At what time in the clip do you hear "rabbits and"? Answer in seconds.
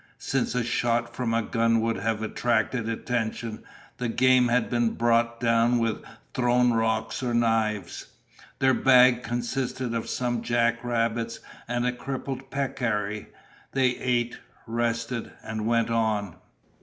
10.83-11.85